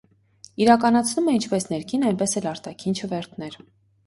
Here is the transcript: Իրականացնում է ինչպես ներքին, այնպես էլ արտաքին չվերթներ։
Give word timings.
Իրականացնում 0.63 1.29
է 1.31 1.35
ինչպես 1.39 1.69
ներքին, 1.73 2.07
այնպես 2.09 2.35
էլ 2.41 2.49
արտաքին 2.53 2.99
չվերթներ։ 3.03 3.61